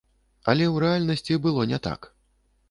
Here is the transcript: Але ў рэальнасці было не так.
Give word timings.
Але 0.53 0.65
ў 0.73 0.83
рэальнасці 0.83 1.37
было 1.45 1.67
не 1.75 1.79
так. 1.89 2.11